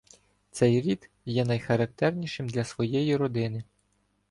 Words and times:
Цей 0.51 0.81
рід 0.81 1.09
є 1.25 1.45
найхарактернішим 1.45 2.49
для 2.49 2.63
своєї 2.63 3.15
родини. 3.17 3.63